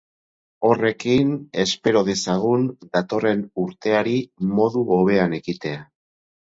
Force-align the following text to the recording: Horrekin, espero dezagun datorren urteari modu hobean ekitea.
Horrekin, 0.69 1.35
espero 1.65 2.03
dezagun 2.09 2.65
datorren 2.97 3.47
urteari 3.67 4.19
modu 4.57 4.87
hobean 4.99 5.43
ekitea. 5.43 5.89